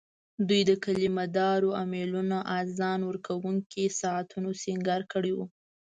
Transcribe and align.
دوی 0.47 0.61
د 0.69 0.71
کلیمه 0.83 1.25
دارو 1.37 1.69
امېلونو، 1.83 2.37
اذان 2.59 2.99
ورکوونکو 3.09 3.83
ساعتو 3.99 4.37
سینګار 4.63 5.01
کړي 5.13 5.31
وو. 5.35 5.45